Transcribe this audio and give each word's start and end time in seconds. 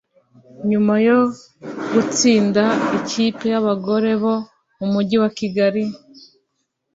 nyuma 0.69 0.93
yo 1.07 1.19
gutsinda 1.93 2.63
ikipe 2.97 3.43
y’abagore 3.53 4.11
bo 4.21 4.35
mu 4.77 4.85
mujyi 4.93 5.15
wa 5.23 5.29
kigali 5.37 5.83